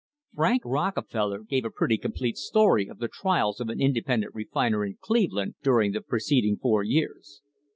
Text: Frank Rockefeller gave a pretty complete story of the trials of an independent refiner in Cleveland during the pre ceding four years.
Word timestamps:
Frank 0.33 0.63
Rockefeller 0.65 1.43
gave 1.43 1.63
a 1.63 1.69
pretty 1.69 1.95
complete 1.95 2.35
story 2.35 2.87
of 2.87 2.97
the 2.97 3.07
trials 3.07 3.59
of 3.61 3.69
an 3.69 3.79
independent 3.79 4.33
refiner 4.33 4.83
in 4.83 4.97
Cleveland 4.99 5.53
during 5.61 5.91
the 5.91 6.01
pre 6.01 6.19
ceding 6.19 6.57
four 6.57 6.81
years. 6.81 7.43